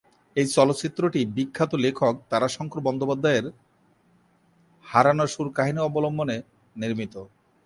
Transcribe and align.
এই 0.35 0.47
চলচ্চিত্রটি 0.55 1.21
বিখ্যাত 1.35 1.71
লেখক 1.85 2.13
তারাশঙ্কর 2.31 2.79
বন্দ্যোপাধ্যায় 2.87 3.37
এর 3.39 3.45
হারানো 4.85 5.25
সুর 5.33 5.47
কাহিনী 5.57 5.79
অবলম্বনে 5.87 6.37
নির্মিত। 6.75 7.13